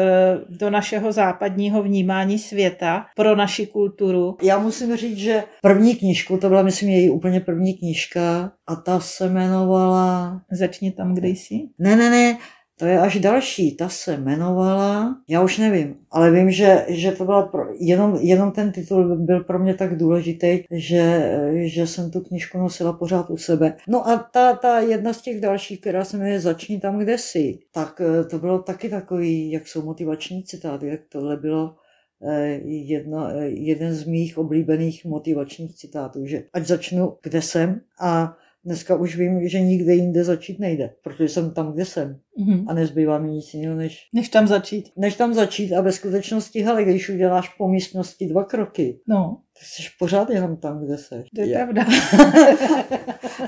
[0.50, 4.38] do našeho západního vnímání světa pro naši kulturu.
[4.44, 9.00] Já musím říct, že první knížku, to byla myslím její úplně první knížka a ta
[9.00, 10.42] se jmenovala...
[10.52, 11.60] Začni tam, kde jsi?
[11.80, 12.38] Ne, ne, ne,
[12.80, 17.26] to je až další, ta se jmenovala, já už nevím, ale vím, že, že to
[17.26, 22.22] byla pro, jenom, jenom ten titul byl pro mě tak důležitý, že, že jsem tu
[22.22, 23.78] knižku nosila pořád u sebe.
[23.88, 27.60] No a ta, ta jedna z těch dalších, která se jmenuje Začni tam, kde jsi,
[27.72, 31.76] tak eh, to bylo taky takový, jak jsou motivační citáty, jak tohle bylo
[32.24, 38.38] eh, jedna, eh, jeden z mých oblíbených motivačních citátů, že ať začnu, kde jsem a
[38.68, 42.20] Dneska už vím, že nikde jinde začít nejde, protože jsem tam, kde jsem.
[42.40, 42.66] Mm-hmm.
[42.68, 44.00] A nezbývá mi nic jiného, než...
[44.14, 44.92] Než tam začít.
[44.98, 49.38] Než tam začít a ve skutečnosti, hele, když uděláš po místnosti dva kroky, no.
[49.60, 51.26] Tak jsi pořád jenom tam, kde jsi.
[51.36, 51.56] To je, je.
[51.56, 51.86] pravda.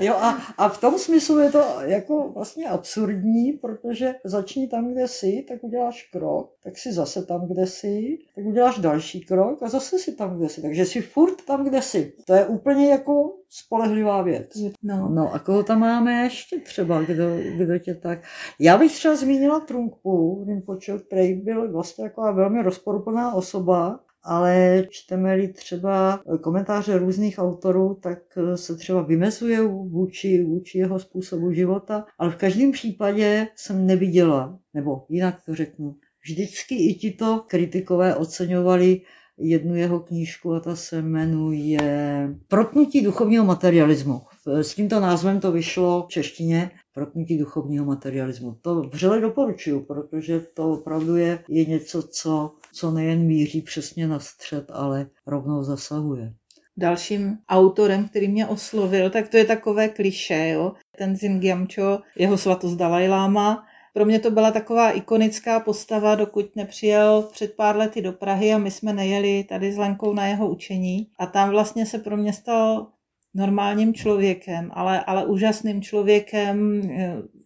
[0.00, 5.08] jo, a, a v tom smyslu je to jako vlastně absurdní, protože začni tam, kde
[5.08, 9.68] jsi, tak uděláš krok, tak si zase tam, kde jsi, tak uděláš další krok a
[9.68, 10.62] zase si tam, kde jsi.
[10.62, 12.12] Takže jsi furt tam, kde jsi.
[12.24, 14.50] To je úplně jako spolehlivá věc.
[14.82, 15.08] No.
[15.08, 17.24] no a koho tam máme ještě třeba, kdo,
[17.56, 18.18] kdo tě tak...
[18.58, 25.48] Já bych třeba zmínila Trunkpu, Rinpoche, který byl vlastně taková velmi rozporuplná osoba, ale čteme-li
[25.48, 28.18] třeba komentáře různých autorů, tak
[28.54, 35.04] se třeba vymezuje vůči, vůči jeho způsobu života, ale v každém případě jsem neviděla, nebo
[35.08, 39.00] jinak to řeknu, vždycky i tito kritikové oceňovali
[39.38, 41.78] jednu jeho knížku a ta se jmenuje
[42.48, 44.20] Protnutí duchovního materialismu.
[44.46, 48.56] S tímto názvem to vyšlo v češtině Protnutí duchovního materialismu.
[48.62, 54.18] To vřele doporučuju, protože to opravdu je, je něco, co, co nejen míří přesně na
[54.18, 56.34] střed, ale rovnou zasahuje.
[56.76, 60.72] Dalším autorem, který mě oslovil, tak to je takové kliše, jo.
[60.98, 67.28] Ten Zimgyamcho, jeho svatost Dalai Lama, pro mě to byla taková ikonická postava, dokud nepřijel
[67.32, 71.06] před pár lety do Prahy a my jsme nejeli tady s Lenkou na jeho učení.
[71.18, 72.86] A tam vlastně se pro mě stal
[73.34, 76.82] normálním člověkem, ale, ale úžasným člověkem,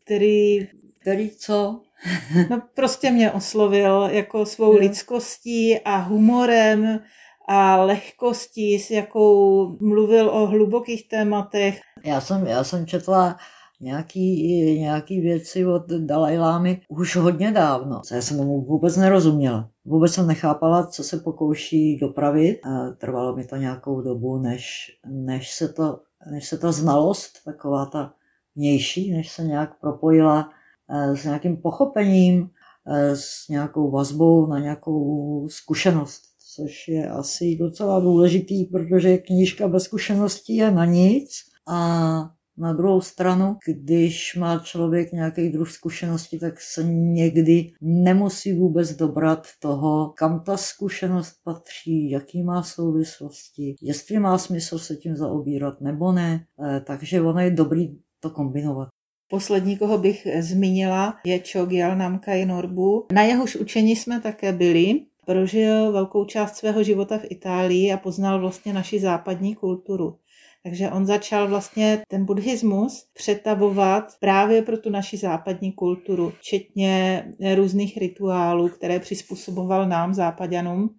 [0.05, 0.69] který...
[1.01, 1.81] Který co?
[2.51, 4.81] no prostě mě oslovil jako svou je.
[4.81, 7.01] lidskostí a humorem
[7.49, 11.81] a lehkostí, s jakou mluvil o hlubokých tématech.
[12.05, 13.37] Já jsem, já jsem četla
[13.81, 18.01] nějaký, nějaký věci od Dalajlámy už hodně dávno.
[18.13, 19.71] Já jsem tomu vůbec nerozuměla.
[19.85, 22.61] Vůbec jsem nechápala, co se pokouší dopravit.
[22.99, 28.13] Trvalo mi to nějakou dobu, než, než, se, to, než se ta znalost, taková ta
[28.57, 30.49] vnější, než se nějak propojila
[30.91, 32.51] eh, s nějakým pochopením,
[32.87, 36.23] eh, s nějakou vazbou na nějakou zkušenost,
[36.55, 41.31] což je asi docela důležitý, protože knížka bez zkušeností je na nic
[41.69, 48.93] a na druhou stranu, když má člověk nějaký druh zkušenosti, tak se někdy nemusí vůbec
[48.93, 55.81] dobrat toho, kam ta zkušenost patří, jaký má souvislosti, jestli má smysl se tím zaobírat
[55.81, 56.47] nebo ne.
[56.65, 57.89] Eh, takže ono je dobrý
[58.21, 58.89] to kombinovat.
[59.29, 63.07] Poslední, koho bych zmínila, je Chogyal Namkai Norbu.
[63.13, 65.01] Na jehož učení jsme také byli.
[65.27, 70.19] Prožil velkou část svého života v Itálii a poznal vlastně naši západní kulturu.
[70.67, 77.97] Takže on začal vlastně ten buddhismus přetavovat právě pro tu naši západní kulturu, včetně různých
[77.97, 80.95] rituálů, které přizpůsoboval nám, západanům.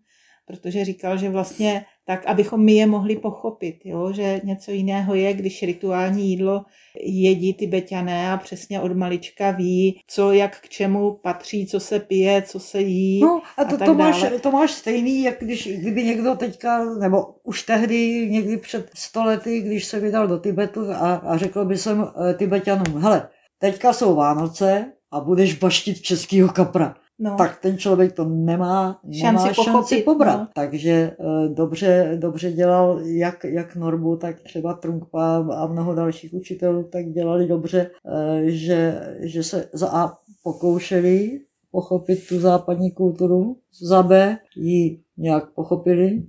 [0.46, 4.14] Protože říkal, že vlastně tak, abychom my je mohli pochopit, jo?
[4.14, 6.66] že něco jiného je, když rituální jídlo
[7.04, 12.00] jedí ty beťané a přesně od malička ví, co jak k čemu patří, co se
[12.00, 13.22] pije, co se jí.
[13.22, 14.40] No a to, a tak to, máš, dále.
[14.40, 19.86] to máš stejný, jak když, kdyby někdo teďka, nebo už tehdy, někdy před stolety, když
[19.86, 23.30] se vydal do Tibetu a, a řekl by jsem e, Tibetanům, hele,
[23.60, 26.96] teďka jsou Vánoce a budeš baštit českýho kapra.
[27.20, 27.36] No.
[27.38, 30.40] tak ten člověk to nemá, nemá šanci pochopit, pobrat.
[30.40, 30.48] no.
[30.54, 36.84] Takže eh, dobře, dobře dělal jak, jak Norbu, tak třeba Trunkpa a mnoho dalších učitelů,
[36.84, 41.42] tak dělali dobře, eh, že, že se za A pokoušeli
[41.72, 46.24] pochopit tu západní kulturu, za B ji nějak pochopili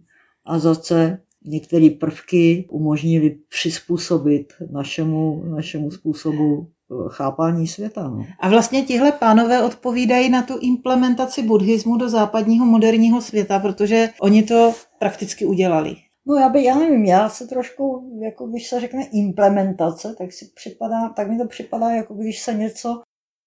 [0.44, 6.68] a za C některé prvky umožnili přizpůsobit našemu, našemu způsobu
[7.08, 8.08] chápání světa.
[8.08, 8.24] No.
[8.40, 14.42] A vlastně tihle pánové odpovídají na tu implementaci buddhismu do západního moderního světa, protože oni
[14.42, 15.96] to prakticky udělali.
[16.28, 20.50] No já, by, já nevím, já se trošku, jako když se řekne implementace, tak, si
[20.54, 23.02] připadá, tak mi to připadá, jako když se něco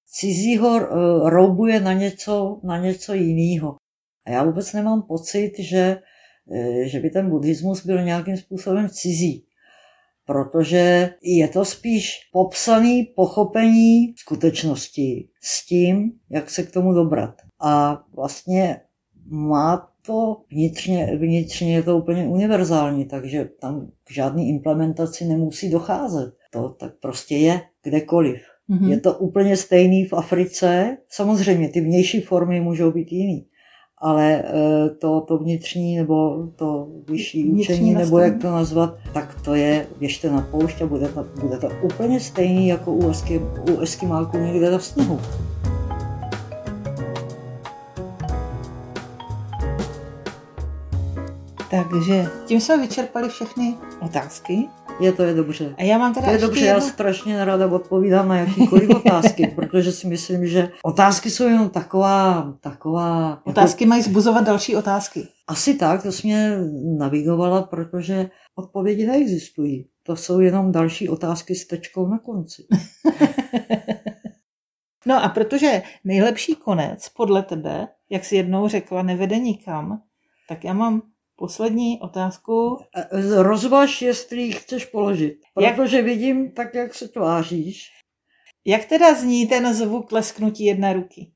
[0.06, 3.76] cizího uh, roubuje na něco, na něco jiného.
[4.26, 6.02] A já vůbec nemám pocit, že,
[6.46, 9.46] uh, že by ten buddhismus byl nějakým způsobem cizí.
[10.30, 17.36] Protože je to spíš popsaný pochopení skutečnosti s tím, jak se k tomu dobrat.
[17.60, 18.82] A vlastně
[19.26, 26.34] má to vnitřně, vnitřně je to úplně univerzální, takže tam k žádné implementaci nemusí docházet.
[26.52, 28.42] To tak prostě je kdekoliv.
[28.68, 28.92] Mhm.
[28.92, 30.98] Je to úplně stejný v Africe.
[31.08, 33.48] Samozřejmě ty vnější formy můžou být jiný,
[34.02, 38.34] ale eh, to, to vnitřní nebo to vyšší Vnitřní učení, nebo nastavení.
[38.34, 42.20] jak to nazvat, tak to je, běžte na poušť a bude to, bude to úplně
[42.20, 43.42] stejný jako u, esky,
[43.74, 45.20] u eskimáků někde na sněhu.
[51.72, 54.70] Takže tím jsme vyčerpali všechny otázky.
[55.00, 55.76] Je to je dobře.
[55.78, 56.90] A já mám teda To je dobře, já jednu...
[56.90, 63.30] strašně nerada odpovídám na jakýkoliv otázky, protože si myslím, že otázky jsou jenom taková, taková...
[63.30, 65.28] Jako, Otázky mají zbuzovat další otázky.
[65.48, 66.58] asi tak, to jsi mě
[66.98, 69.88] navigovala, protože odpovědi neexistují.
[70.04, 72.64] To jsou jenom další otázky s tečkou na konci.
[75.06, 80.02] No a protože nejlepší konec podle tebe, jak jsi jednou řekla, nevede nikam,
[80.50, 81.02] tak já mám
[81.40, 82.78] poslední otázku.
[82.96, 87.92] E, Rozvaž, jestli ji chceš položit, Jak- protože vidím tak, jak se tváříš.
[88.66, 91.32] Jak teda zní ten zvuk lesknutí jedné ruky?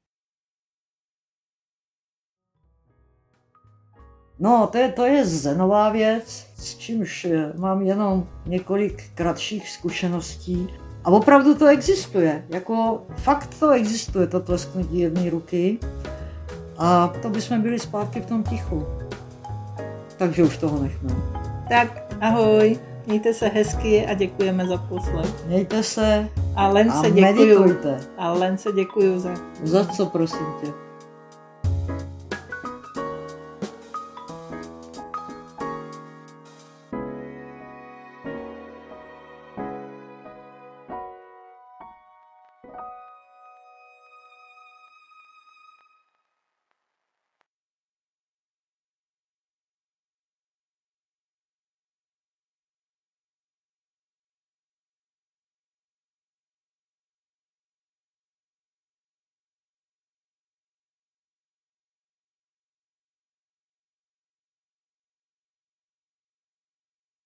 [4.39, 10.67] No, to je, to je zenová věc, s čímž eh, mám jenom několik kratších zkušeností.
[11.03, 12.45] A opravdu to existuje.
[12.49, 15.79] Jako fakt to existuje, to tlesknutí jedné ruky.
[16.77, 19.02] A to bychom byli zpátky v tom tichu.
[20.23, 21.09] Takže už toho nechme.
[21.69, 25.45] Tak ahoj, mějte se hezky a děkujeme za poslech.
[25.47, 27.21] Mějte se A Lence a děkuju.
[27.59, 27.99] meditujte.
[28.17, 29.29] A Lence děkuju za
[29.63, 30.82] Za co, prosím tě?